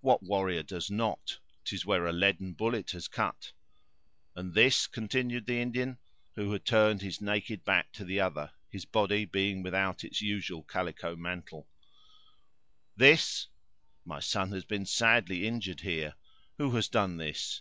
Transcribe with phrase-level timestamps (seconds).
[0.00, 1.40] "What warrior does not?
[1.66, 3.52] 'Tis where a leaden bullet has cut."
[4.34, 5.98] "And this?" continued the Indian,
[6.36, 10.62] who had turned his naked back to the other, his body being without its usual
[10.62, 11.68] calico mantle.
[12.96, 16.14] "This!—my son has been sadly injured here;
[16.56, 17.60] who has done this?"